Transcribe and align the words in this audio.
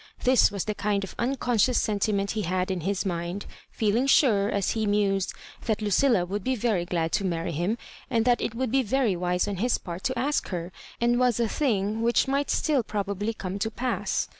Thiis 0.19 0.51
was 0.51 0.65
the 0.65 0.73
kind 0.73 1.03
of 1.03 1.13
unconscious 1.19 1.77
sen 1.79 1.99
timent 1.99 2.31
he 2.31 2.41
had 2.41 2.71
in 2.71 2.81
his 2.81 3.05
mind, 3.05 3.45
feeling 3.69 4.07
sure, 4.07 4.49
as 4.49 4.71
he 4.71 4.87
mused, 4.87 5.31
that 5.65 5.79
Lucilla 5.79 6.25
would 6.25 6.43
be 6.43 6.57
yery 6.57 6.89
glad 6.89 7.11
to 7.11 7.23
marry 7.23 7.51
him, 7.51 7.77
and 8.09 8.25
that 8.25 8.41
it 8.41 8.55
would 8.55 8.71
be 8.71 8.83
yery 8.83 9.15
wise 9.15 9.47
on 9.47 9.57
his 9.57 9.77
part 9.77 10.03
to 10.05 10.17
ask 10.17 10.47
her, 10.47 10.71
and 10.99 11.19
was 11.19 11.39
a 11.39 11.47
thing 11.47 12.01
which 12.01 12.25
mig^t 12.25 12.49
still 12.49 12.81
probably 12.81 13.31
come 13.31 13.59
to 13.59 13.69
pass. 13.69 14.27